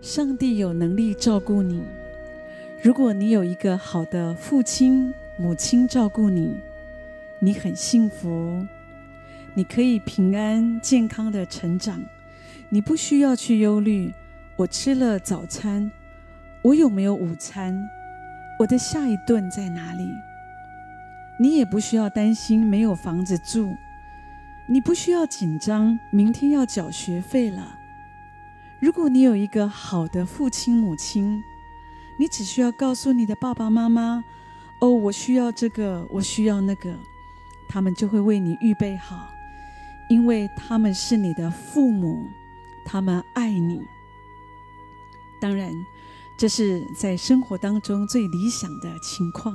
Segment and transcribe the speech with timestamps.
[0.00, 1.82] 上帝有能力照顾你。
[2.82, 6.56] 如果你有一个好的父亲、母亲照顾你，
[7.38, 8.66] 你很幸福，
[9.52, 12.02] 你可以平安健康的成长，
[12.70, 14.10] 你不需要去忧虑。
[14.56, 15.90] 我吃了早餐，
[16.62, 17.78] 我有没有午餐？
[18.58, 20.08] 我的下一顿在哪里？
[21.38, 23.76] 你也不需要担心没有房子住，
[24.66, 27.79] 你不需要紧张，明天要缴学费了。
[28.80, 31.44] 如果你有一个好的父亲、母亲，
[32.18, 34.24] 你只需要告诉你的爸爸妈妈
[34.80, 36.94] ：“哦，我需要这个，我需要那个。”
[37.68, 39.28] 他们就会为你预备好，
[40.08, 42.26] 因为他们是你的父母，
[42.84, 43.80] 他们爱你。
[45.40, 45.72] 当然，
[46.38, 49.54] 这是在生活当中最理想的情况。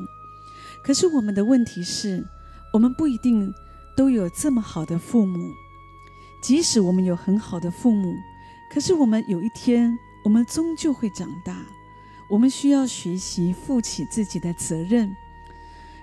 [0.84, 2.23] 可是我们的问题是，
[2.71, 3.52] 我们不一定
[3.98, 5.52] 都有这么好的父母。
[6.41, 8.13] 即使我们有很好的父母，
[8.70, 11.58] 可是我们有一天，我们终究会长大。
[12.28, 15.16] 我们需要学习负起自己的责任，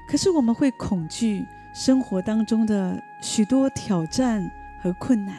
[0.07, 4.49] 可是我们会恐惧生活当中的许多挑战
[4.81, 5.37] 和困难。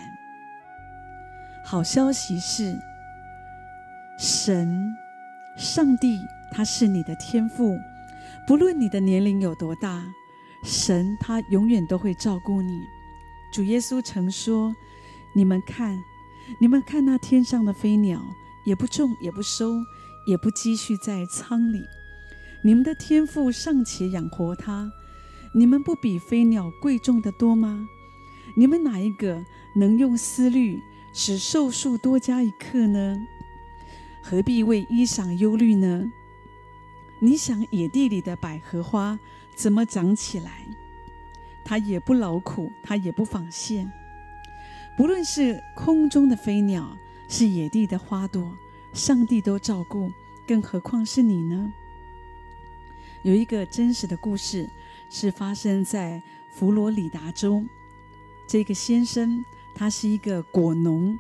[1.64, 2.78] 好消息是，
[4.20, 4.94] 神、
[5.56, 6.20] 上帝，
[6.52, 7.78] 他是你的天赋，
[8.46, 10.04] 不论你的年龄有多大，
[10.66, 12.82] 神他永远都会照顾你。
[13.54, 14.76] 主耶稣曾说
[15.34, 15.98] ：“你们看，
[16.60, 18.22] 你们看那天上的飞鸟，
[18.66, 19.82] 也不种，也不收。”
[20.26, 21.84] 也不积蓄在仓里，
[22.64, 24.90] 你们的天父尚且养活它，
[25.54, 27.86] 你们不比飞鸟贵重的多吗？
[28.56, 29.44] 你们哪一个
[29.76, 30.80] 能用思虑
[31.14, 33.18] 使寿数多加一刻呢？
[34.24, 36.10] 何必为衣裳忧虑呢？
[37.20, 39.20] 你想野地里的百合花
[39.58, 40.66] 怎么长起来？
[41.66, 43.92] 它也不劳苦，它也不纺线。
[44.96, 46.96] 不论是空中的飞鸟，
[47.28, 48.56] 是野地的花朵。
[48.94, 50.12] 上帝都照顾，
[50.46, 51.74] 更何况是你呢？
[53.24, 54.70] 有一个真实的故事，
[55.10, 56.22] 是发生在
[56.52, 57.66] 佛罗里达州。
[58.46, 59.44] 这个先生
[59.74, 61.18] 他是一个果农，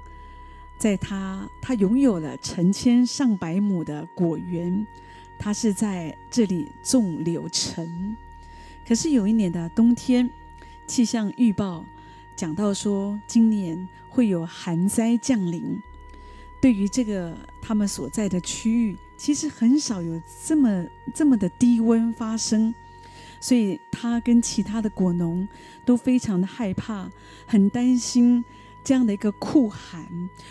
[0.77, 4.85] 在他他拥有了成千上百亩的果园，
[5.39, 8.15] 他是在这里种柳橙。
[8.87, 10.29] 可是有一年的冬天，
[10.85, 11.83] 气象预报
[12.35, 15.81] 讲到说，今年会有寒灾降临。
[16.61, 22.73] 对于这个他们所在的区域，其实很少有这么这么的低温发生，
[23.41, 25.47] 所以他跟其他的果农
[25.85, 27.09] 都非常的害怕，
[27.45, 28.43] 很担心
[28.83, 30.07] 这样的一个酷寒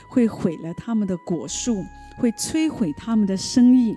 [0.06, 1.82] 会毁了他们的果树，
[2.18, 3.96] 会摧毁他们的生意。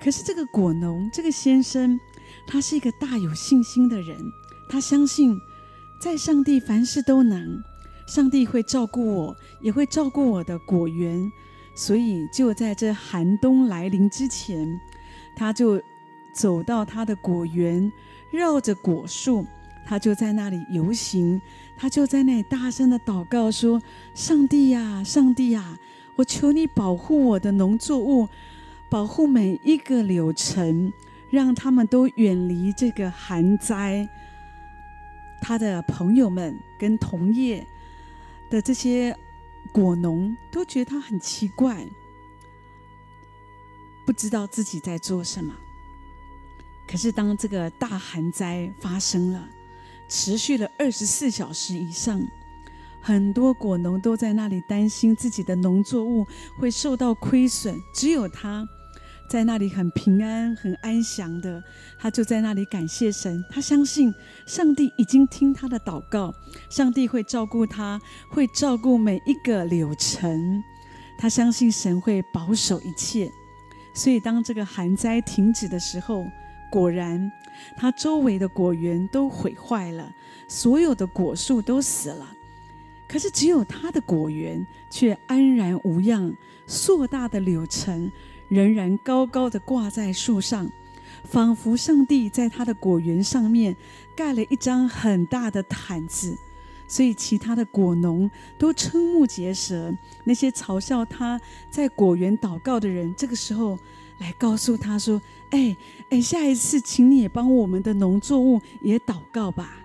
[0.00, 1.98] 可是这个果农这个先生，
[2.46, 4.16] 他是一个大有信心的人，
[4.68, 5.36] 他相信
[6.00, 7.62] 在上帝凡事都能。
[8.06, 11.32] 上帝会照顾我，也会照顾我的果园，
[11.74, 14.78] 所以就在这寒冬来临之前，
[15.34, 15.80] 他就
[16.34, 17.90] 走到他的果园，
[18.30, 19.46] 绕着果树，
[19.86, 21.40] 他就在那里游行，
[21.78, 23.80] 他就在那里大声的祷告说
[24.14, 25.78] ：“上帝呀，上帝呀，
[26.16, 28.28] 我求你保护我的农作物，
[28.90, 30.92] 保护每一个柳橙，
[31.30, 34.06] 让他们都远离这个寒灾。”
[35.44, 37.66] 他的朋友们跟同业。
[38.50, 39.16] 的这些
[39.72, 41.84] 果农都觉得他很奇怪，
[44.06, 45.52] 不知道自己在做什么。
[46.86, 49.48] 可是当这个大寒灾发生了，
[50.08, 52.22] 持续了二十四小时以上，
[53.00, 56.24] 很多果农都在那里担心自己的农作物
[56.56, 58.64] 会受到亏损，只有他。
[59.28, 61.62] 在那里很平安、很安详的，
[61.98, 63.44] 他就在那里感谢神。
[63.50, 64.14] 他相信
[64.46, 66.32] 上帝已经听他的祷告，
[66.70, 70.62] 上帝会照顾他，会照顾每一个柳橙。
[71.18, 73.30] 他相信神会保守一切。
[73.94, 76.26] 所以，当这个寒灾停止的时候，
[76.70, 77.30] 果然
[77.76, 80.12] 他周围的果园都毁坏了，
[80.48, 82.28] 所有的果树都死了。
[83.08, 86.32] 可是，只有他的果园却安然无恙，
[86.66, 88.10] 硕大的柳橙。
[88.48, 90.70] 仍然高高的挂在树上，
[91.24, 93.74] 仿佛上帝在他的果园上面
[94.14, 96.36] 盖了一张很大的毯子，
[96.86, 99.92] 所以其他的果农都瞠目结舌。
[100.24, 103.78] 那些嘲笑他在果园祷告的人，这个时候
[104.18, 105.20] 来告诉他说
[105.50, 105.76] ：“哎
[106.10, 109.78] 哎，下一次请你也帮我们的农作物也祷告吧。”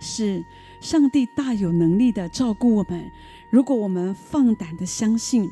[0.00, 0.42] 是
[0.80, 3.10] 上帝大有能力的照顾我们，
[3.50, 5.50] 如果我们放胆的相信。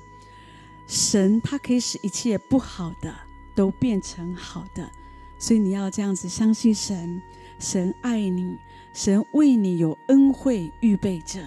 [0.88, 3.14] 神他可以使一切不好的
[3.54, 4.90] 都变成好的，
[5.38, 7.20] 所以你要这样子相信神，
[7.58, 8.56] 神爱你，
[8.94, 11.40] 神为你有恩惠预备着，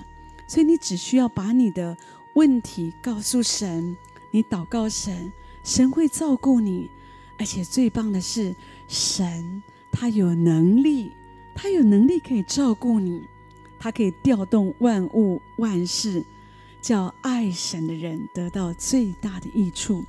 [0.47, 1.97] 所以你只需要把你的
[2.35, 3.97] 问题告诉神，
[4.29, 5.33] 你祷告神，
[5.63, 6.91] 神会照顾你，
[7.39, 8.55] 而且最棒的是，
[8.87, 11.13] 神他有能力，
[11.55, 13.23] 他有能力可以照顾你，
[13.79, 16.23] 他可以调动万物万事，
[16.81, 20.03] 叫爱神的人得到最大的益处。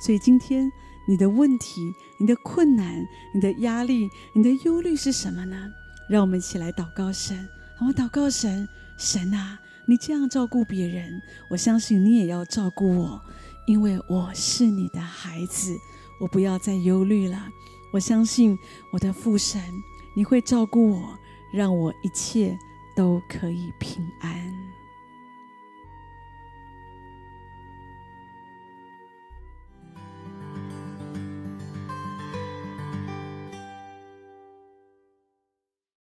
[0.00, 0.70] 所以今天
[1.06, 5.70] 你的问题、你的困难、你的压力、你的忧虑是什么呢？
[6.08, 7.48] 让我们一起来祷告神，
[7.80, 9.58] 我祷告神，神啊。
[9.86, 13.22] 你这样照顾别人，我相信你也要照顾我，
[13.66, 15.74] 因为我是你的孩子。
[16.20, 17.48] 我不要再忧虑了。
[17.92, 18.58] 我相信
[18.92, 19.62] 我的父神，
[20.14, 21.18] 你会照顾我，
[21.52, 22.58] 让我一切
[22.94, 24.52] 都可以平安。